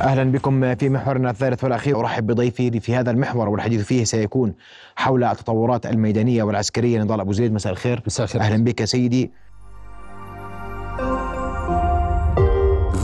[0.00, 2.00] أهلا بكم في محورنا الثالث والأخير.
[2.00, 4.54] أرحب بضيفي في هذا المحور والحديث فيه سيكون
[4.96, 7.52] حول التطورات الميدانية والعسكرية نضال أبو زيد.
[7.52, 8.02] مساء الخير.
[8.06, 8.40] مساء الخير.
[8.40, 9.32] أهلا بك سيدي.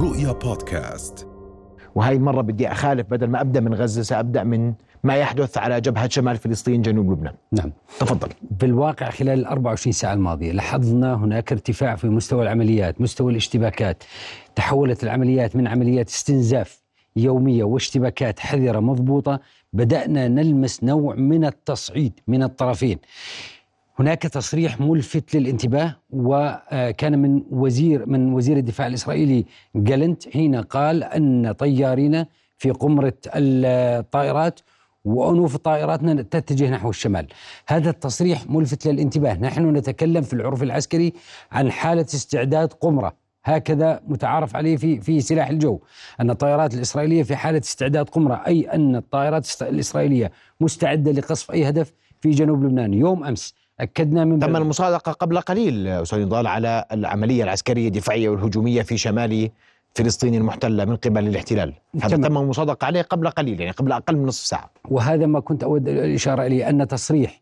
[0.01, 1.27] رؤيا بودكاست.
[1.95, 4.72] وهي المرة بدي أخالف بدل ما أبدأ من غزة سأبدأ من
[5.04, 7.35] ما يحدث على جبهة شمال فلسطين جنوب لبنان.
[7.53, 7.72] نعم.
[8.01, 8.29] تفضل.
[8.51, 14.04] بالواقع خلال ال 24 ساعة الماضية لاحظنا هناك ارتفاع في مستوى العمليات مستوى الاشتباكات
[14.54, 16.80] تحولت العمليات من عمليات استنزاف
[17.21, 19.41] يومية واشتباكات حذرة مضبوطة
[19.73, 22.98] بدأنا نلمس نوع من التصعيد من الطرفين.
[23.98, 29.45] هناك تصريح ملفت للانتباه وكان من وزير من وزير الدفاع الإسرائيلي
[29.75, 32.25] جالنت حين قال أن طيارين
[32.59, 34.61] في قمرة الطائرات
[35.05, 37.27] وأنوف طائراتنا تتجه نحو الشمال.
[37.69, 41.12] هذا التصريح ملفت للانتباه، نحن نتكلم في العرف العسكري
[41.52, 45.80] عن حالة استعداد قمرة، هكذا متعارف عليه في في سلاح الجو،
[46.20, 51.92] أن الطائرات الإسرائيلية في حالة استعداد قمرة، أي أن الطائرات الإسرائيلية مستعدة لقصف أي هدف
[52.20, 57.44] في جنوب لبنان، يوم أمس أكدنا من تم المصادقة قبل قليل أستاذ نضال على العملية
[57.44, 59.50] العسكرية الدفاعية والهجومية في شمال
[59.94, 61.75] فلسطين المحتلة من قبل الاحتلال.
[62.02, 62.16] هذا.
[62.16, 64.70] تم المصادقة عليه قبل قليل يعني قبل أقل من نصف ساعة.
[64.88, 67.41] وهذا ما كنت أود الإشارة إليه أن تصريح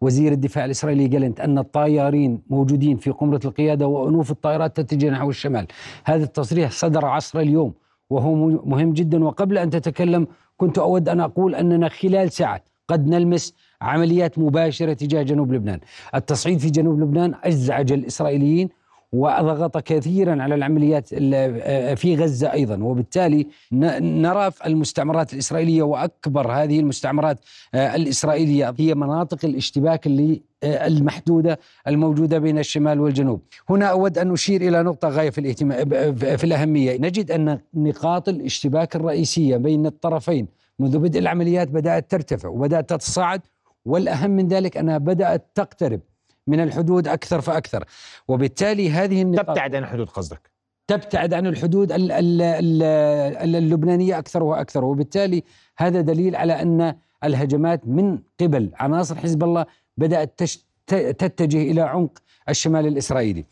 [0.00, 5.66] وزير الدفاع الإسرائيلي جالنت أن الطيارين موجودين في قمرة القيادة وأنوف الطائرات تتجه نحو الشمال.
[6.04, 7.74] هذا التصريح صدر عصر اليوم
[8.10, 8.34] وهو
[8.64, 9.24] مهم جدا.
[9.24, 10.26] وقبل أن تتكلم
[10.56, 15.80] كنت أود أن أقول أننا خلال ساعات قد نلمس عمليات مباشرة تجاه جنوب لبنان.
[16.14, 18.68] التصعيد في جنوب لبنان أزعج الإسرائيليين
[19.12, 22.82] وضغط كثيرا على العمليات ال- في غزة أيضا.
[22.84, 27.38] وبالتالي نرى المستعمرات الإسرائيلية وأكبر هذه المستعمرات
[27.74, 33.40] آه، الإسرائيلية هي مناطق الاشتباك اللي آه، المحدودة الموجودة بين الشمال والجنوب.
[33.70, 36.96] هنا أود أن أشير إلى نقطة غاية في الاهتمام في الأهمية.
[36.98, 40.46] نجد أن نقاط الاشتباك الرئيسية بين الطرفين
[40.78, 43.40] منذ بدء العمليات بدأت ترتفع وبدأت تتصاعد
[43.84, 46.00] والأهم من ذلك أنها بدأت تقترب.
[46.46, 47.84] من الحدود أكثر فأكثر.
[48.28, 50.50] وبالتالي هذه النقاط تبتعد عن حدود قصدك.
[50.86, 54.84] تبتعد عن الحدود ال- ال- ال- اللبنانية أكثر وأكثر.
[54.84, 55.44] وبالتالي
[55.78, 60.40] هذا دليل على أن الهجمات من قبل عناصر حزب الله بدأت
[60.86, 62.18] تتجه إلى عمق
[62.48, 63.44] الشمال الإسرائيلي.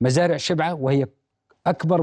[0.00, 1.06] مزارع شبعة وهي
[1.66, 2.02] أكبر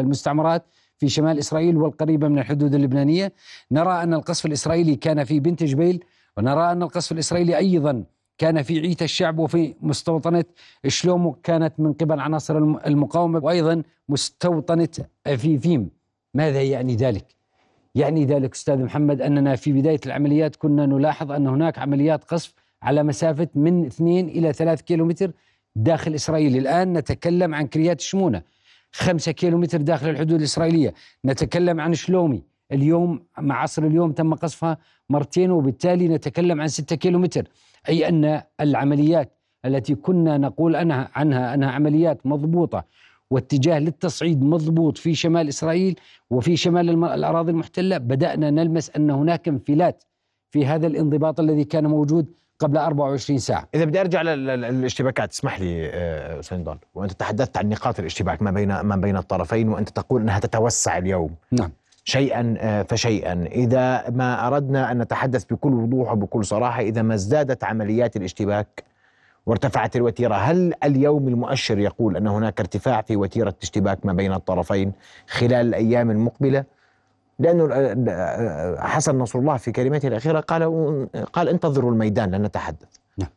[0.00, 0.62] المستعمرات
[0.98, 3.32] في شمال إسرائيل والقريبة من الحدود اللبنانية،
[3.72, 6.04] نرى أن القصف الإسرائيلي كان في بنت جبيل
[6.36, 8.04] ونرى أن القصف الإسرائيلي أيضا
[8.40, 10.44] كان في عيت الشعب وفي مستوطنة
[10.88, 14.88] شلومو كانت من قبل عناصر الم- المقاومة وأيضا مستوطنة
[15.36, 15.90] في فيم.
[16.34, 17.26] ماذا يعني ذلك؟
[17.94, 23.02] يعني ذلك أستاذ محمد أننا في بداية العمليات كنا نلاحظ أن هناك عمليات قصف على
[23.02, 25.30] مسافة من 2 إلى 3 كيلومتر
[25.76, 28.42] داخل إسرائيل، الآن نتكلم عن كريات شمونة
[28.92, 34.78] 5 كيلومتر داخل الحدود الإسرائيلية، نتكلم عن شلومي اليوم مع عصر اليوم تم قصفها
[35.10, 37.44] مرتين وبالتالي نتكلم عن 6 كيلومتر،
[37.88, 39.32] أي أن العمليات
[39.64, 42.84] التي كنا نقول عنها عنها أنها عمليات مضبوطة
[43.30, 49.48] واتجاه للتصعيد مضبوط في شمال إسرائيل وفي شمال الم- الأراضي المحتلة بدأنا نلمس أن هناك
[49.48, 50.04] انفلات
[50.50, 52.26] في هذا الانضباط الذي كان موجود
[52.58, 53.68] قبل 24 ساعة.
[53.74, 55.30] إذا بدي لل- للاشتباكات.
[55.32, 56.78] اسمح لي آه، أستاذ نضال.
[56.94, 61.34] وأنت تحدثت عن نقاط الاشتباك ما بين ما بين الطرفين وأنت تقول إنها تتوسع اليوم.
[61.52, 61.70] نعم.
[62.10, 67.64] شيئا آه، فشيئا إذا ما أردنا أن نتحدث بكل وضوح وبكل صراحة إذا ما ازدادت
[67.64, 68.84] عمليات الاشتباك
[69.46, 74.92] وارتفعت الوتيرة هل اليوم المؤشر يقول أن هناك ارتفاع في وتيرة اشتباك ما بين الطرفين
[75.28, 76.64] خلال الأيام المقبلة
[77.38, 80.62] لأنه آه، آه، حسن نصر الله في كلمته الأخيرة قال
[81.32, 82.88] قال انتظروا الميدان لن نتحدث
[83.18, 83.28] نعم.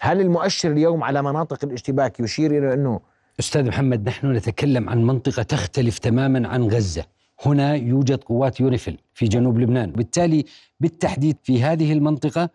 [0.00, 3.00] هل المؤشر اليوم على مناطق الاشتباك يشير إلى أنه
[3.40, 7.04] أستاذ محمد نحن نتكلم عن منطقة تختلف تماما عن غزة.
[7.46, 10.44] هنا يوجد قوات يونيفيل في جنوب لبنان، بالتالي
[10.80, 12.50] بالتحديد في هذه المنطقة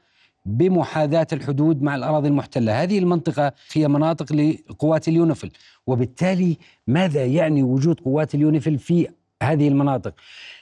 [0.46, 5.52] بمحاذاة الحدود مع الأراضي المحتلة، هذه المنطقة هي مناطق لقوات اليونيفيل،
[5.88, 6.58] وبالتالي
[6.88, 9.08] ماذا يعني وجود قوات اليونيفيل في
[9.44, 10.14] هذه المناطق؟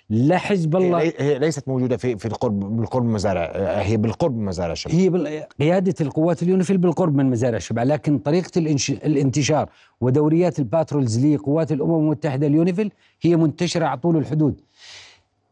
[0.09, 4.45] لا حزب الله هي ليست موجودة في في القرب بالقرب من مزارع هي بالقرب من
[4.45, 8.89] مزارع الشمال هي بال- قيادة القوات اليونيفيل بالقرب من مزارع الشبع لكن طريقة الانش...
[8.91, 9.69] الانتشار
[10.01, 12.91] ودوريات ال patrols لقوات الأمم المتحدة اليونيفيل
[13.21, 14.61] هي منتشرة على طول الحدود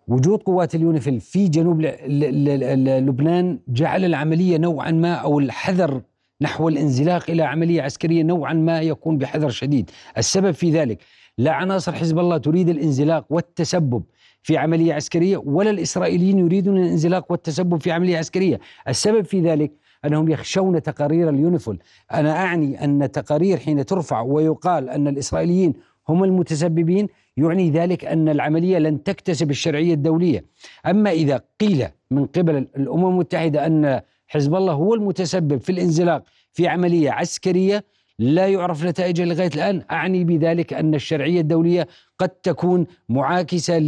[0.07, 1.85] وجود قوات اليونيفيل في جنوب ل...
[2.07, 2.45] ل...
[2.83, 3.05] ل...
[3.05, 6.01] لبنان جعل العملية نوعا ما أو الحذر
[6.41, 9.89] نحو الانزلاق إلى عملية عسكرية نوعا ما يكون بحذر شديد.
[10.17, 10.99] السبب في ذلك
[11.37, 14.03] لا عناصر حزب الله تريد الانزلاق والتسبب
[14.43, 18.59] في عملية عسكرية ولا الإسرائيليين يريدون الانزلاق والتسبب في عملية عسكرية.
[18.87, 19.71] السبب في ذلك
[20.05, 21.79] أنهم يخشون تقارير اليونيفول.
[22.13, 25.73] أنا أعني أن تقارير حين ترفع ويقال أن الإسرائيليين
[26.09, 27.07] هم المتسببين
[27.37, 30.45] يعني ذلك أن العملية لن تكتسب الشرعية الدولية.
[30.85, 36.23] أما إذا قيل من قبل الأمم المتحدة أن حزب الله هو المتسبب في الانزلاق
[36.53, 37.83] في عملية عسكرية
[38.19, 39.83] لا يعرف نتائجها لغاية الآن.
[39.91, 41.87] أعني بذلك أن الشرعية الدولية
[42.19, 43.79] قد تكون معاكسة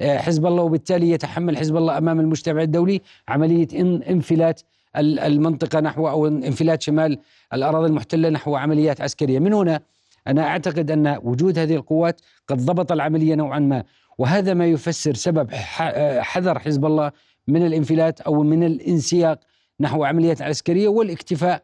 [0.00, 3.68] لحزب الله وبالتالي يتحمل حزب الله أمام المجتمع الدولي عملية
[4.10, 4.60] انفلات
[4.96, 7.18] المنطقة نحو أو انفلات شمال
[7.52, 9.38] الأراضي المحتلة نحو عمليات عسكرية.
[9.38, 9.80] من هنا
[10.26, 13.84] أنا أعتقد أن وجود هذه القوات قد ضبط العملية نوعا ما
[14.18, 15.50] وهذا ما يفسر سبب
[16.20, 17.12] حذر حزب الله
[17.48, 19.40] من الانفلات أو من الانسياق
[19.82, 21.62] نحو عمليات عسكرية والاكتفاء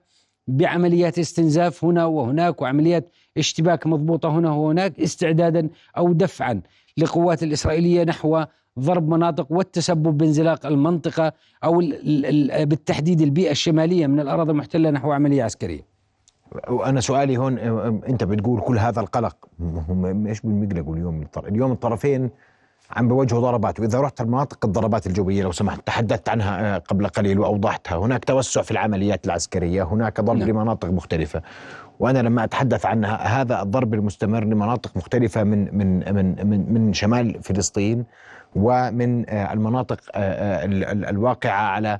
[0.49, 6.61] بعمليات استنزاف هنا وهناك وعمليات اشتباك مضبوطة هنا وهناك استعدادا أو دفعا
[6.97, 8.45] للقوات الإسرائيلية نحو
[8.79, 11.33] ضرب مناطق والتسبب بانزلاق المنطقة
[11.65, 11.83] أو
[12.65, 15.81] بالتحديد البيئة الشمالية من الأراضي المحتلة نحو عملية عسكرية.
[16.69, 17.59] وأنا سؤالي هون
[18.09, 19.37] أنت بتقول كل هذا القلق
[20.27, 22.31] إيش بيقلقوا اليوم اليوم الطرفين
[22.91, 27.39] عم بيواجهوا ضربات وإذا رحت المناطق الضربات الجوية لو سمحت تحدثت عنها آه، قبل قليل
[27.39, 27.97] وأوضحتها.
[27.99, 30.49] هناك توسع في العمليات العسكرية هناك ضرب نعم.
[30.49, 31.43] لمناطق مختلفة.
[31.99, 37.43] وأنا لما أتحدث عنها هذا الضرب المستمر لمناطق مختلفة من من من من, من شمال
[37.43, 38.05] فلسطين
[38.57, 40.65] ومن آه، المناطق آه،
[41.11, 41.99] الواقعة على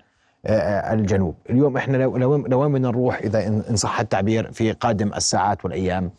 [0.93, 1.35] الجنوب.
[1.51, 6.11] اليوم إحنا لو لو بدنا نروح إذا إن صح التعبير في قادم الساعات والأيام؟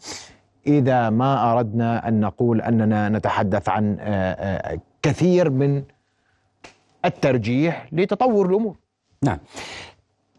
[0.67, 5.83] إذا ما أردنا أن نقول أننا نتحدث عن آه، آه، كثير من
[7.06, 8.75] الترجيح لتطور الأمور.
[9.23, 9.38] نعم.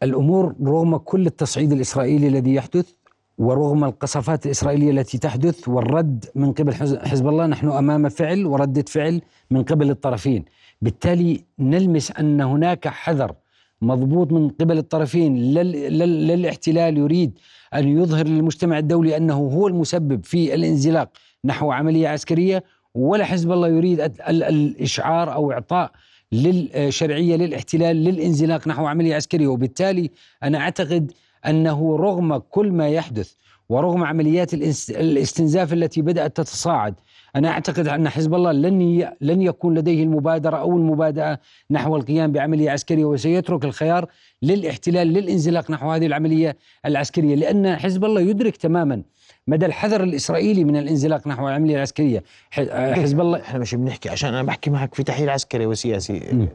[0.02, 2.92] الأمور رغم كل التصعيد الإسرائيلي الذي يحدث
[3.38, 6.74] ورغم القصفات الإسرائيلية التي تحدث والرد من قبل
[7.04, 10.44] حزب الله نحن أمام فعل وردة فعل من قبل الطرفين،
[10.82, 13.34] بالتالي نلمس أن هناك حذر
[13.82, 17.38] مضبوط من قبل الطرفين للاحتلال يريد
[17.74, 21.08] أن يظهر للمجتمع الدولي أنه هو المسبب في الانزلاق
[21.44, 25.90] نحو عملية عسكرية ولا حزب الله يريد الإشعار أو إعطاء
[26.32, 29.48] للشرعية للاحتلال للانزلاق نحو عملية عسكرية.
[29.48, 30.10] وبالتالي
[30.42, 31.12] أنا أعتقد
[31.46, 33.32] أنه رغم كل ما يحدث
[33.68, 34.54] ورغم عمليات
[34.90, 36.94] الاستنزاف التي بدأت تتصاعد
[37.36, 41.38] أنا أعتقد أن حزب الله لن لن يكون لديه المبادرة أو المبادئة
[41.70, 44.06] نحو القيام بعملية عسكرية وسيترك الخيار
[44.42, 46.56] للاحتلال للانزلاق نحو هذه العملية
[46.86, 49.02] العسكرية لأن حزب الله يدرك تماما
[49.46, 52.22] مدى الحذر الإسرائيلي من الانزلاق نحو العملية العسكرية.
[52.50, 56.12] حزب الله إحنا مش بنحكي عشان أنا بحكي معك في تحليل عسكري وسياسي.
[56.32, 56.48] م.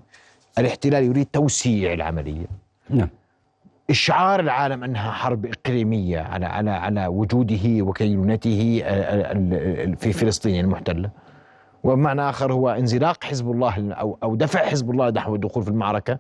[0.58, 2.46] الاحتلال يريد توسيع العملية.
[2.90, 3.10] نعم.
[3.90, 11.10] إشعار العالم أنها حرب إقليمية على على على وجوده وكينونته آه، آه، في فلسطين المحتلة.
[11.84, 16.20] وبمعنى آخر هو انزلاق حزب الله أو أو دفع حزب الله نحو الدخول في المعركة.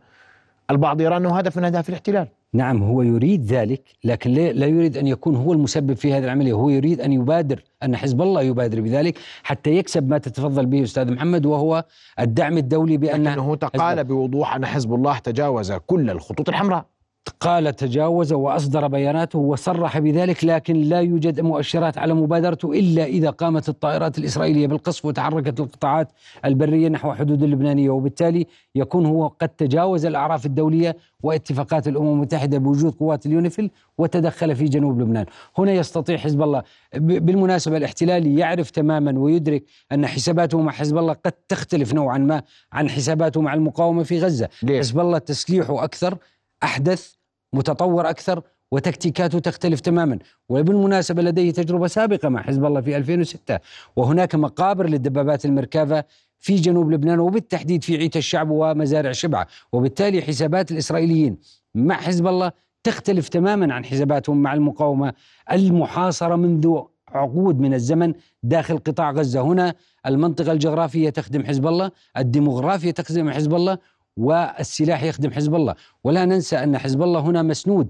[0.71, 2.27] البعض يرى أنه هدف من أهداف الاحتلال.
[2.53, 6.53] نعم هو يريد ذلك لكن لا يريد أن يكون هو المسبب في هذه العملية.
[6.53, 11.11] هو يريد أن يبادر أن حزب الله يبادر بذلك حتى يكسب ما تتفضل به أستاذ
[11.13, 11.85] محمد وهو
[12.19, 16.94] الدعم الدولي بأن انه تقال بوضوح أن حزب الله تجاوز كل الخطوط الحمراء.
[17.39, 23.69] قال تجاوز وأصدر بياناته وصرح بذلك لكن لا يوجد مؤشرات على مبادرته إلا إذا قامت
[23.69, 26.12] الطائرات الإسرائيلية بالقصف وتحركت القطاعات
[26.45, 27.89] البرية نحو حدود اللبنانية.
[27.89, 34.66] وبالتالي يكون هو قد تجاوز الأعراف الدولية واتفاقات الأمم المتحدة بوجود قوات اليونيفيل وتدخل في
[34.66, 35.25] جنوب لبنان،
[35.57, 36.63] هنا يستطيع حزب الله
[36.95, 42.42] بالمناسبة الاحتلالي يعرف تماما ويدرك أن حساباته مع حزب الله قد تختلف نوعا ما
[42.73, 46.18] عن حساباته مع المقاومة في غزة، ليه؟ حزب الله تسليحه أكثر
[46.64, 47.16] أحدث
[47.56, 50.19] متطور أكثر وتكتيكاته تختلف تماما.
[50.50, 53.59] وبالمناسبة لديه تجربة سابقة مع حزب الله في 2006
[53.95, 56.04] وهناك مقابر للدبابات المركبة
[56.40, 59.47] في جنوب لبنان وبالتحديد في عيت الشعب ومزارع شبعة.
[59.74, 61.38] وبالتالي حسابات الإسرائيليين
[61.76, 62.52] مع حزب الله
[62.83, 65.14] تختلف تماما عن حساباتهم مع المقاومة
[65.52, 69.42] المحاصرة منذ عقود من الزمن داخل قطاع غزة.
[69.42, 69.74] هنا
[70.06, 73.78] المنطقة الجغرافية تخدم حزب الله الديموغرافية تخدم حزب الله
[74.18, 75.76] والسلاح يخدم حزب الله.
[76.04, 77.88] ولا ننسى أن حزب الله هنا مسنود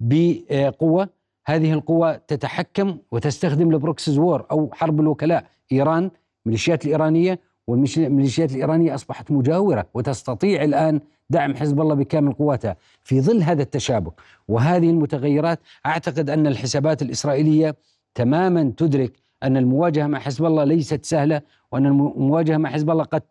[0.00, 1.08] بقوة.
[1.46, 5.44] هذه القوة تتحكم وتستخدم ال proxies war أو حرب الوكلاء.
[5.72, 6.10] إيران
[6.46, 11.00] الميليشيات الإيرانية والميليشيات الإيرانية أصبحت مجاورة وتستطيع الآن
[11.30, 14.12] دعم حزب الله بكامل قواتها في ظل هذا التشابك.
[14.48, 17.76] وهذه المتغيرات أعتقد أن الحسابات الإسرائيلية
[18.14, 19.12] تماما تدرك
[19.42, 23.22] أن المواجهة مع حزب الله ليست سهلة وأن المواجهة مع حزب الله قد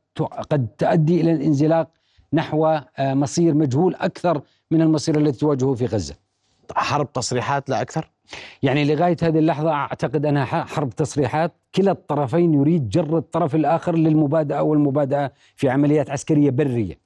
[0.50, 1.90] قد تؤدي إلى الانزلاق
[2.34, 4.42] نحو آه، مصير مجهول أكثر
[4.72, 6.16] من المصير الذي تواجهه في غزة.
[6.76, 8.10] حرب تصريحات لا أكثر؟
[8.64, 14.60] يعني لغاية هذه اللحظة أعتقد انها حرب تصريحات، كلا الطرفين يريد جر الطرف الآخر للمبادئة
[14.60, 16.98] والمبادئة في عمليات عسكرية برية.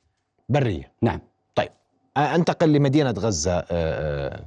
[0.50, 0.92] برية.
[1.02, 1.20] نعم.
[1.56, 1.70] طيب
[2.18, 4.40] أنتقل لمدينة غزة آه،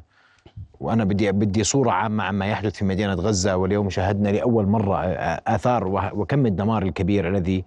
[0.81, 4.97] وأنا بدي بدي صورة عامة عما يحدث في مدينة غزة واليوم شاهدنا لأول مرة
[5.47, 7.65] آثار وكم الدمار الكبير الذي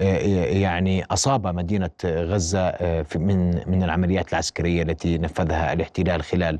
[0.00, 2.74] يعني أصاب مدينة غزة
[3.16, 6.58] من من العمليات العسكرية التي نفذها الاحتلال خلال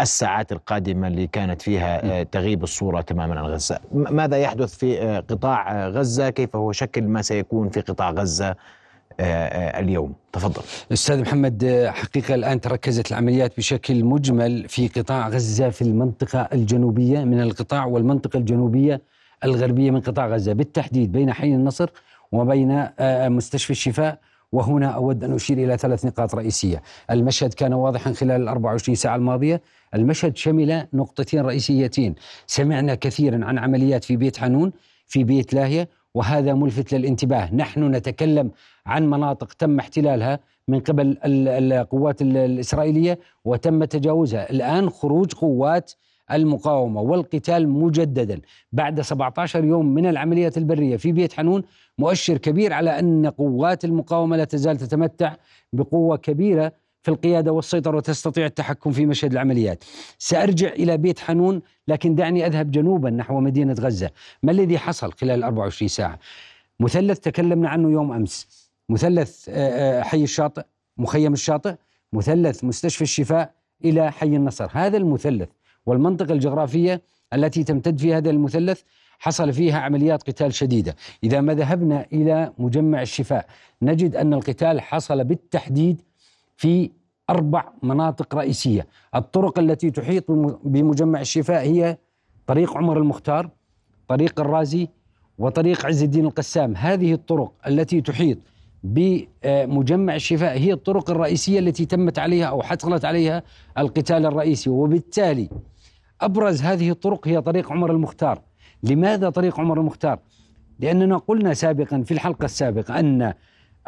[0.00, 6.30] الساعات القادمة اللي كانت فيها تغيب الصورة تماما عن غزة، ماذا يحدث في قطاع غزة؟
[6.30, 8.56] كيف هو شكل ما سيكون في قطاع غزة
[9.20, 10.62] اليوم؟ تفضل.
[10.92, 17.40] أستاذ محمد حقيقة الآن تركزت العمليات بشكل مجمل في قطاع غزة في المنطقة الجنوبية من
[17.40, 19.00] القطاع والمنطقة الجنوبية
[19.44, 21.90] الغربية من قطاع غزة بالتحديد بين حي النصر
[22.32, 22.88] وبين
[23.30, 24.18] مستشفى الشفاء
[24.52, 26.82] وهنا أود أن أشير إلى ثلاث نقاط رئيسية.
[27.10, 29.62] المشهد كان واضحا خلال ال 24 ساعة الماضية.
[29.94, 32.14] المشهد شمل نقطتين رئيسيتين.
[32.46, 34.72] سمعنا كثيرا عن عمليات في بيت حنون
[35.06, 37.54] في بيت لاهية وهذا ملفت للانتباه.
[37.54, 38.50] نحن نتكلم
[38.86, 44.50] عن مناطق تم احتلالها من قبل القوات الإسرائيلية وتم تجاوزها.
[44.50, 45.92] الآن خروج قوات
[46.32, 48.40] المقاومة والقتال مجددا.
[48.72, 51.62] بعد 17 يوم من العمليات البرية في بيت حنون
[51.98, 55.34] مؤشر كبير على أن قوات المقاومة لا تزال تتمتع
[55.72, 59.84] بقوة كبيرة في القيادة والسيطرة وتستطيع التحكم في مشهد العمليات.
[60.18, 64.10] سأرجع إلى بيت حنون لكن دعني أذهب جنوبا نحو مدينة غزة.
[64.42, 66.18] ما الذي حصل خلال 24 ساعة؟
[66.80, 68.68] مثلث تكلمنا عنه يوم أمس.
[68.88, 69.50] مثلث
[70.00, 70.62] حي الشاطئ
[70.96, 71.74] مخيم الشاطئ.
[72.12, 73.52] مثلث مستشفى الشفاء
[73.84, 74.68] إلى حي النصر.
[74.72, 75.48] هذا المثلث
[75.88, 77.02] والمنطقة الجغرافية
[77.34, 78.80] التي تمتد في هذا المثلث
[79.18, 80.96] حصل فيها عمليات قتال شديدة.
[81.24, 83.46] إذا ما ذهبنا إلى مجمع الشفاء
[83.82, 86.02] نجد أن القتال حصل بالتحديد
[86.56, 86.90] في
[87.30, 88.86] أربع مناطق رئيسية.
[89.14, 90.30] الطرق التي تحيط
[90.64, 91.96] بمجمع الشفاء هي
[92.46, 93.50] طريق عمر المختار
[94.08, 94.88] طريق الرازي
[95.38, 96.76] وطريق عز الدين القسام.
[96.76, 98.38] هذه الطرق التي تحيط
[98.82, 103.42] بمجمع الشفاء هي الطرق الرئيسية التي تمت عليها أو حصلت عليها
[103.78, 104.70] القتال الرئيسي.
[104.70, 105.48] وبالتالي
[106.20, 108.42] أبرز هذه الطرق هي طريق عمر المختار.
[108.82, 110.18] لماذا طريق عمر المختار؟
[110.80, 113.34] لأننا قلنا سابقا في الحلقة السابقة أن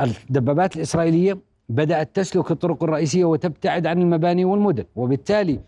[0.00, 5.60] الدبابات الإسرائيلية بدأت تسلك الطرق الرئيسية وتبتعد عن المباني والمدن وبالتالي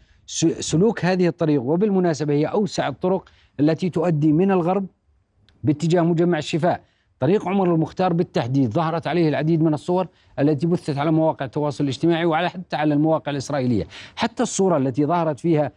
[0.60, 3.28] سلوك هذه الطريق وبالمناسبة هي أوسع الطرق
[3.60, 4.86] التي تؤدي من الغرب
[5.64, 6.80] باتجاه مجمع الشفاء.
[7.20, 12.24] طريق عمر المختار بالتحديد ظهرت عليه العديد من الصور التي بثت على مواقع التواصل الاجتماعي
[12.24, 13.86] وعلى حتى على المواقع الإسرائيلية.
[14.16, 15.72] حتى الصورة التي ظهرت فيها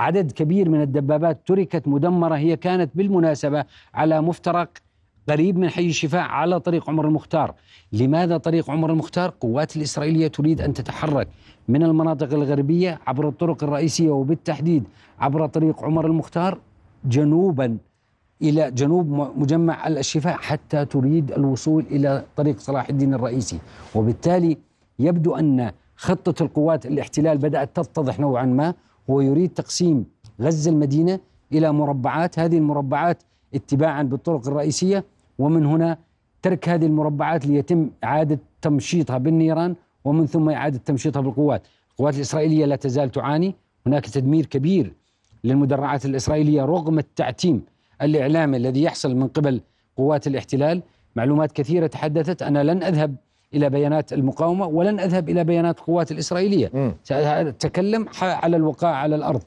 [0.00, 3.64] عدد كبير من الدبابات تركت مدمرة هي كانت بالمناسبة
[3.94, 4.68] على مفترق
[5.28, 7.54] قريب من حي الشفاء على طريق عمر المختار
[7.92, 11.28] لماذا طريق عمر المختار؟ قوات الإسرائيلية تريد أن تتحرك
[11.68, 14.84] من المناطق الغربية عبر الطرق الرئيسية وبالتحديد
[15.20, 16.58] عبر طريق عمر المختار
[17.04, 17.78] جنوبا
[18.42, 23.58] إلى جنوب مجمع الشفاء حتى تريد الوصول إلى طريق صلاح الدين الرئيسي
[23.94, 24.56] وبالتالي
[24.98, 28.74] يبدو أن خطة القوات الاحتلال بدأت تتضح نوعا ما
[29.10, 30.06] هو يريد تقسيم
[30.40, 31.20] غزة المدينة
[31.52, 32.38] إلى مربعات.
[32.38, 33.22] هذه المربعات
[33.54, 35.04] اتباعا بالطرق الرئيسية
[35.38, 35.98] ومن هنا
[36.42, 39.74] ترك هذه المربعات ليتم إعادة تمشيطها بالنيران
[40.04, 41.62] ومن ثم إعادة تمشيطها بالقوات.
[41.90, 43.54] القوات الإسرائيلية لا تزال تعاني.
[43.86, 44.92] هناك تدمير كبير
[45.44, 47.62] للمدرعات الإسرائيلية رغم التعتيم
[48.02, 49.60] الإعلامي الذي يحصل من قبل
[49.96, 50.82] قوات الاحتلال.
[51.16, 52.42] معلومات كثيرة تحدثت.
[52.42, 53.16] أنا لن أذهب
[53.54, 56.94] إلى بيانات المقاومة ولن أذهب إلى بيانات القوات الإسرائيلية.
[57.04, 59.42] سأتكلم على الوقائع على الأرض.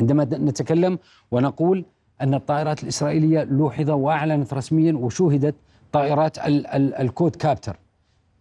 [0.00, 0.98] عندما نتكلم
[1.30, 1.84] ونقول
[2.22, 5.54] أن الطائرات الإسرائيلية لوحظ وأعلنت رسميا وشوهدت
[5.92, 7.76] طائرات ال ال الكود كابتر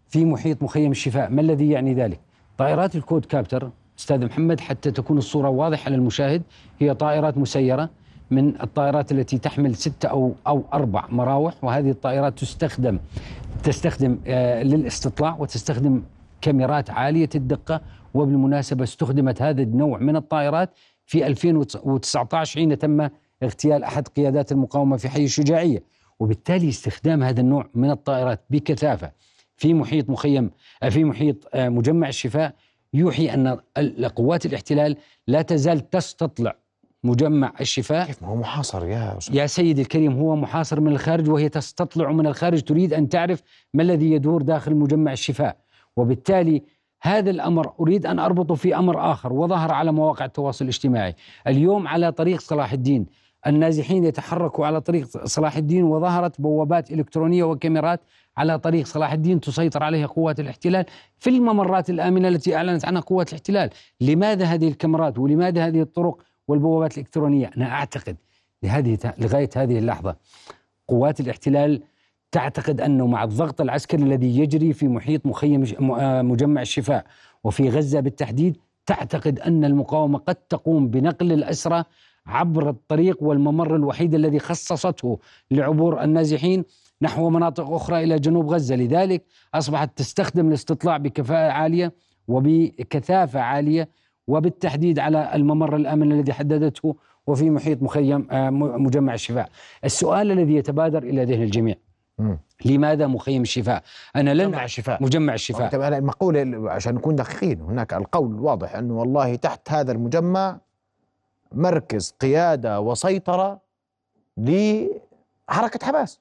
[0.07, 1.29] في محيط مخيم الشفاء.
[1.29, 2.19] ما الذي يعني ذلك؟
[2.57, 3.69] طائرات الكود كابتر
[3.99, 6.41] أستاذ محمد حتى تكون الصورة واضحة للمشاهد
[6.79, 7.89] هي طائرات مسيرة
[8.31, 12.99] من الطائرات التي تحمل ستة أو أو أربع مراوح وهذه الطائرات تستخدم
[13.63, 16.03] تستخدم آه للاستطلاع وتستخدم
[16.41, 17.81] كاميرات عالية الدقة
[18.13, 20.69] وبالمناسبة استخدمت هذا النوع من الطائرات
[21.05, 23.09] في 2019 حين تم
[23.43, 25.83] اغتيال أحد قيادات المقاومة في حي الشجاعية.
[26.19, 29.11] وبالتالي استخدام هذا النوع من الطائرات بكثافة
[29.57, 30.51] في محيط مخيم
[30.83, 32.53] آه، في محيط آه مجمع الشفاء
[32.93, 33.59] يوحي أن
[34.15, 36.55] قوات الاحتلال لا تزال تستطلع
[37.03, 38.05] مجمع الشفاء.
[38.05, 39.35] كيف؟ هو محاصر يا أستاذ.
[39.35, 43.41] يا سيدي الكريم هو محاصر من الخارج وهي تستطلع من الخارج تريد أن تعرف
[43.73, 45.57] ما الذي يدور داخل مجمع الشفاء.
[45.97, 46.63] وبالتالي
[47.01, 51.15] هذا الأمر أريد أن أربطه في أمر آخر وظهر على مواقع التواصل الاجتماعي.
[51.47, 53.05] اليوم على طريق صلاح الدين.
[53.47, 58.01] النازحين يتحركوا على طريق صلاح الدين وظهرت بوابات إلكترونية وكاميرات
[58.37, 60.85] على طريق صلاح الدين تسيطر عليها قوات الاحتلال
[61.17, 63.69] في الممرات الآمنة التي أعلنت عنها قوات الاحتلال.
[64.01, 67.51] لماذا هذه الكاميرات ولماذا هذه الطرق؟ والبوابات الإلكترونية.
[67.57, 68.17] أنا أعتقد
[68.63, 70.15] لهذه لغاية هذه اللحظة
[70.87, 71.81] قوات الاحتلال
[72.31, 75.63] تعتقد أنه مع الضغط العسكري الذي يجري في محيط مخيم
[76.29, 77.05] مجمع الشفاء
[77.43, 81.83] وفي غزة بالتحديد تعتقد أن المقاومة قد تقوم بنقل الأسرى
[82.25, 85.19] عبر الطريق والممر الوحيد الذي خصصته
[85.51, 86.63] لعبور النازحين
[87.01, 88.75] نحو مناطق أخرى إلى جنوب غزة.
[88.75, 91.93] لذلك أصبحت تستخدم الاستطلاع بكفاءة عالية
[92.27, 93.89] وبكثافة عالية
[94.29, 96.95] وبالتحديد على الممر الآمن الذي حددته
[97.27, 99.49] وفي محيط مخيم آه، مجمع الشفاء.
[99.85, 101.75] السؤال الذي يتبادر إلى ذهن الجميع.
[102.19, 102.39] مم.
[102.65, 103.83] لماذا مخيم الشفاء؟
[104.15, 105.03] أنا لن مجمع الشفاء.
[105.03, 105.69] مجمع الشفاء.
[105.69, 110.59] طب أنا المقولة عشان نكون دقيقين هناك القول واضح أنه والله تحت هذا المجمع
[111.51, 113.61] مركز قيادة وسيطرة
[114.37, 116.19] لحركة حماس.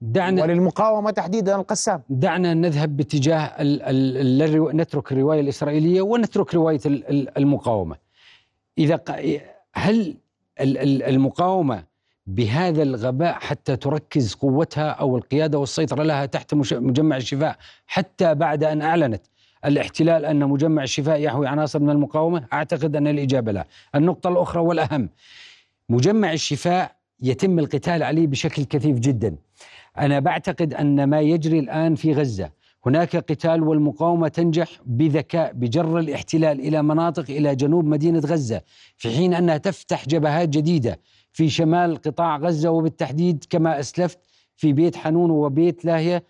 [0.00, 2.02] دعنا وللمقاومة تحديدا القسام.
[2.08, 7.96] دعنا نذهب باتجاه ال ال ال نترك الرواية الإسرائيلية ونترك رواية ال المقاومة.
[8.78, 9.00] إذا
[9.74, 10.14] هل
[10.60, 11.84] ال- ال- المقاومة
[12.26, 18.82] بهذا الغباء حتى تركز قوتها أو القيادة والسيطرة لها تحت مجمع الشفاء حتى بعد أن
[18.82, 19.22] أعلنت
[19.64, 23.64] الاحتلال أن مجمع الشفاء يحوي عناصر من المقاومة؟ أعتقد أن الإجابة لا.
[23.94, 25.08] النقطة الأخرى والأهم
[25.88, 29.36] مجمع الشفاء يتم القتال عليه بشكل كثيف جدا.
[29.98, 32.50] أنا بعتقد أن ما يجري الآن في غزة
[32.86, 38.60] هناك قتال والمقاومة تنجح بذكاء بجر الاحتلال إلى مناطق إلى جنوب مدينة غزة
[38.96, 41.00] في حين أنها تفتح جبهات جديدة
[41.32, 44.18] في شمال قطاع غزة وبالتحديد كما أسلفت
[44.56, 46.24] في بيت حنون وبيت لاهية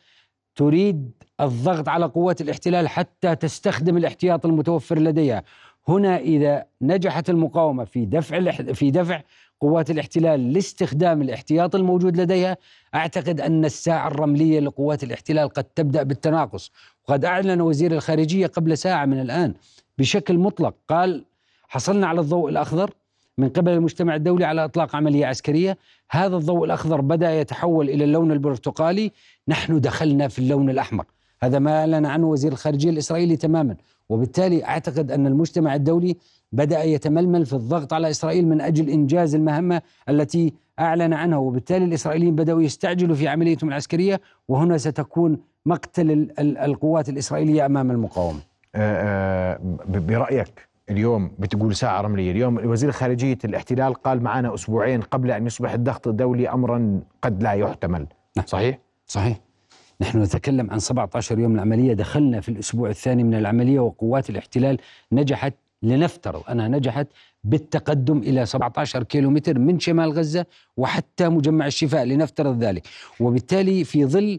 [0.57, 5.43] تريد الضغط على قوات الاحتلال حتى تستخدم الاحتياط المتوفر لديها.
[5.89, 9.23] هنا إذا نجحت المقاومة في دفع في دفع
[9.61, 12.57] قوات الاحتلال لاستخدام الاحتياط الموجود لديها
[12.95, 16.73] أعتقد أن الساعة الرملية لقوات الاحتلال قد تبدأ بالتناقص.
[17.09, 19.55] وقد أعلن وزير الخارجية قبل ساعة من الآن
[19.99, 21.25] بشكل مطلق قال
[21.69, 22.91] حصلنا على الضوء الأخضر
[23.39, 25.79] من قبل المجتمع الدولي على إطلاق عملية عسكرية.
[26.11, 29.13] هذا الضوء الأخضر بدأ يتحول إلى اللون البرتقالي.
[29.49, 31.05] نحن دخلنا في اللون الأحمر.
[31.43, 33.77] هذا ما أعلن عنه وزير الخارجية الإسرائيلي تماما.
[34.09, 36.17] وبالتالي أعتقد أن المجتمع الدولي
[36.53, 42.35] بدأ يتململ في الضغط على إسرائيل من أجل إنجاز المهمة التي أعلن عنها وبالتالي الإسرائيليين
[42.37, 48.39] بدأوا يستعجلوا في عمليتهم العسكرية وهنا ستكون مقتل ال- ال- القوات الإسرائيلية أمام المقاومة
[48.75, 55.01] آه، آه، ب- برأيك اليوم بتقول ساعة رملية اليوم وزير خارجية الاحتلال قال معنا أسبوعين
[55.01, 58.47] قبل أن يصبح الضغط الدولي أمرا قد لا يحتمل نعم.
[58.47, 59.41] صحيح؟ صحيح
[60.01, 61.93] نحن نتكلم عن 17 يوم العملية.
[61.93, 64.79] دخلنا في الأسبوع الثاني من العملية وقوات الاحتلال
[65.13, 67.07] نجحت لنفترض أنها نجحت
[67.45, 72.87] بالتقدم إلى 17 كيلومتر من شمال غزة وحتى مجمع الشفاء لنفترض ذلك.
[73.21, 74.39] وبالتالي في ظل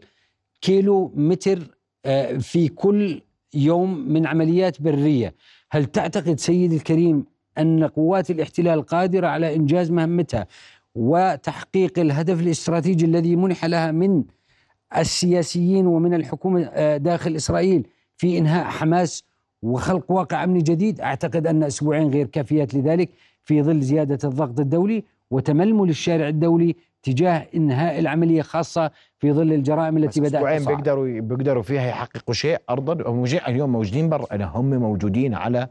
[0.61, 1.59] كيلو متر
[2.05, 3.21] آه، في كل
[3.53, 5.33] يوم من عمليات برية
[5.71, 7.25] هل تعتقد سيدي الكريم
[7.57, 10.47] أن قوات الاحتلال قادرة على إنجاز مهمتها
[10.95, 14.23] وتحقيق الهدف الاستراتيجي الذي منح لها من
[14.97, 19.23] السياسيين ومن الحكومة آه، داخل إسرائيل في إنهاء حماس
[19.61, 21.01] وخلق واقع أمني جديد.
[21.01, 23.09] أعتقد أن أسبوعين غير كافيات لذلك
[23.43, 29.97] في ظل زيادة الضغط الدولي وتململ الشارع الدولي تجاه إنهاء العملية خاصة في ظل الجرائم
[29.97, 30.75] التي أسبوعين تصاعد.
[30.77, 34.25] بيقدروا بيقدروا فيها يحققوا شيء هم موجودين- اليوم موجودين برا.
[34.31, 35.67] أنا هم موجودين على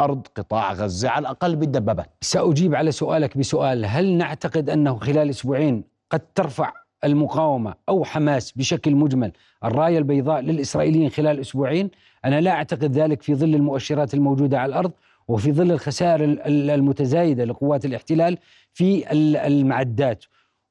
[0.00, 2.10] أرض قطاع غزة على الأقل بالدبابات.
[2.20, 3.84] سأجيب على سؤالك بسؤال.
[3.84, 6.72] هل نعتقد أنه خلال أسبوعين قد ترفع
[7.04, 9.32] المقاومة أو حماس بشكل مجمل
[9.64, 11.90] الراية البيضاء للإسرائيليين خلال أسبوعين.
[12.24, 14.90] أنا لا أعتقد ذلك في ظل المؤشرات الموجودة على الأرض
[15.28, 18.38] وفي ظل الخسائر ال- ال- المتزايدة لقوات الاحتلال
[18.72, 20.24] في ال- المعدات.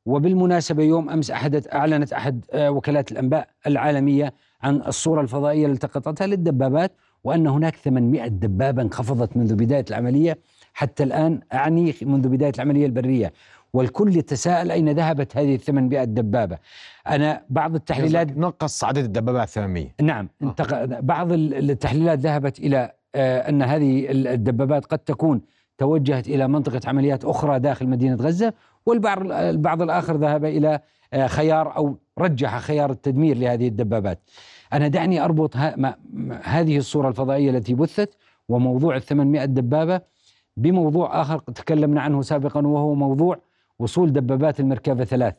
[0.06, 6.28] وبالمناسبة يوم أمس أحدت أعلنت أحد آه، وكالات الأنباء العالمية عن الصورة الفضائية اللي التقطتها
[6.28, 6.92] للدبابات
[7.24, 10.38] وأن هناك 800 دبابة انخفضت منذ بداية العملية
[10.74, 13.34] حتى الآن أعني منذ بداية العملية البرية.
[13.78, 16.58] والكل يتساءل أين ذهبت هذه ال 800 دبابة
[17.08, 20.86] أنا بعض التحليلات نقص عدد الدبابات 800 نعم انتق...
[21.00, 25.42] بعض ال- التحليلات ذهبت إلى آه، أن هذه ال- الدبابات قد تكون
[25.78, 28.54] توجهت إلى منطقة عمليات أخرى داخل مدينة غزة
[28.86, 30.80] والبعض البعض الآخر ذهب إلى
[31.14, 34.20] آه، خيار أو رجح خيار التدمير لهذه الدبابات.
[34.74, 35.20] أنا دعني.
[35.78, 35.96] ما-
[36.44, 38.18] هذه الصورة الفضائية التي بثت
[38.50, 40.02] وموضوع ال 800 دبابة
[40.58, 43.40] بموضوع آخر تكلمنا عنه سابقا وهو موضوع
[43.80, 45.36] وصول دبابات المركبة ثلاث.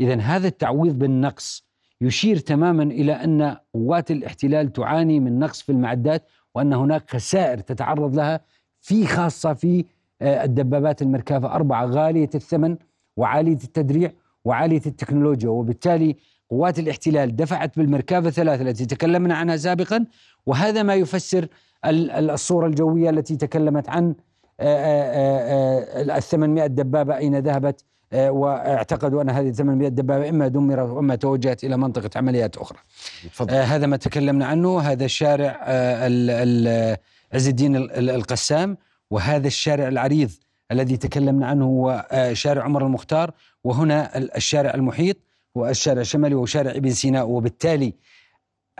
[0.00, 1.64] اذا هذا التعويض بالنقص
[2.00, 6.22] يشير تماما إلى أن قوات الاحتلال تعاني من نقص في المعدات
[6.54, 8.40] وأن هناك خسائر تتعرض لها
[8.80, 9.84] في خاصة في
[10.22, 12.76] آه، الدبابات المركافه أربعة غالية الثمن
[13.16, 14.12] وعالية التدريع
[14.44, 16.16] وعالية التكنولوجيا وبالتالي
[16.50, 20.06] قوات الاحتلال دفعت بالمركافه ثلاثة التي تكلمنا عنها سابقا
[20.46, 21.48] وهذا ما يفسر
[21.84, 24.14] ال- ال- الصورة الجوية التي تكلمت عن
[24.60, 31.64] ال 800 دبابة أين ذهبت؟ آه، واعتقدوا أن هذه 800 دبابة إما دمرت واما توجهت
[31.64, 32.78] إلى منطقة عمليات أخرى.
[33.24, 33.54] تفضل.
[33.54, 34.80] آه هذا ما تكلمنا عنه.
[34.80, 36.96] هذا آه ال
[37.34, 38.76] عز الدين القسام
[39.10, 40.30] وهذا الشارع العريض
[40.72, 43.30] الذي تكلمنا عنه هو آه، شارع عمر المختار
[43.64, 45.16] وهنا الشارع المحيط
[45.54, 47.94] والشارع الشمالي وشارع ابن سيناء وبالتالي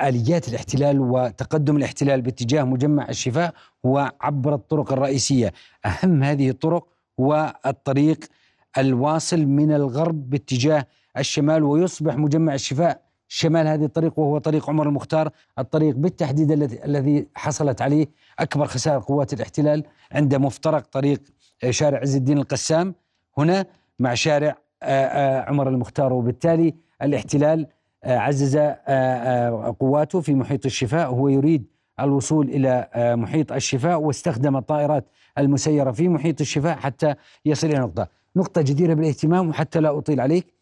[0.01, 3.55] آليات الاحتلال وتقدم الاحتلال باتجاه مجمع الشفاء
[3.87, 5.53] هو عبر الطرق الرئيسية،
[5.87, 6.87] أهم هذه الطرق
[7.21, 8.25] هو الطريق
[8.79, 10.87] الواصل من الغرب باتجاه
[11.19, 16.53] الشمال ويصبح مجمع الشفاء شمال هذه الطريق وهو طريق عمر المختار الطريق بالتحديد
[16.85, 18.07] الذي حصلت عليه
[18.39, 21.23] أكبر خسائر قوات الاحتلال عند مفترق طريق
[21.71, 22.95] شارع عز الدين القسام.
[23.39, 23.67] هنا
[23.99, 27.69] مع شارع آه، آه، عمر المختار وبالتالي الاحتلال آه،
[28.07, 28.57] عزز
[29.81, 31.09] قواته في محيط الشفاء.
[31.11, 31.65] هو يريد
[32.01, 35.05] الوصول إلى محيط الشفاء واستخدم الطائرات
[35.39, 37.15] المسيرة في محيط الشفاء حتى
[37.45, 40.55] يصل إلى نقطة، نقطة جديرة بالاهتمام وحتى لا أطيل عليك.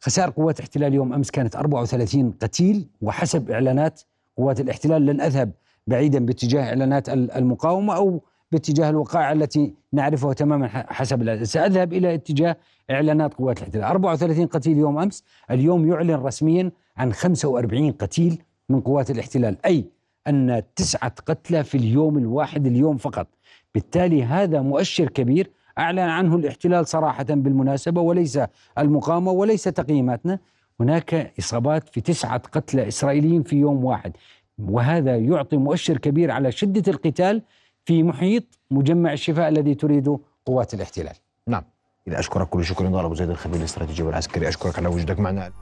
[0.00, 4.02] خسائر قوات الاحتلال يوم أمس كانت 34 قتيل وحسب إعلانات
[4.36, 5.50] قوات الاحتلال لن أذهب
[5.86, 12.56] بعيدا باتجاه إعلانات المقاومة أو باتجاه الوقائع التي نعرفها تماما حسب سأذهب إلى اتجاه
[12.90, 13.84] إعلانات قوات الاحتلال.
[13.84, 19.84] 34 قتيل يوم أمس اليوم يعلن رسميا عن 45 قتيل من قوات الاحتلال أي
[20.26, 23.26] أن تسعة قتلى في اليوم الواحد اليوم فقط.
[23.74, 28.40] بالتالي هذا مؤشر كبير أعلن عنه الاحتلال صراحة بالمناسبة وليس
[28.78, 30.38] المقاومة وليس تقييماتنا.
[30.80, 34.12] هناك إصابات في تسعة قتلى إسرائيليين في يوم واحد
[34.58, 37.42] وهذا يعطي مؤشر كبير على شدة القتال
[37.86, 41.14] في محيط مجمع الشفاء الذي تريده قوات الاحتلال.
[41.46, 41.62] نعم.
[42.08, 42.86] إذا أشكرك كل شكر.
[42.86, 44.48] نضال أبو زيد الخبير الاستراتيجي والعسكري.
[44.48, 45.52] أشكرك على وجودك معنا.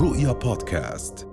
[0.00, 1.28] رؤيا بودكاست.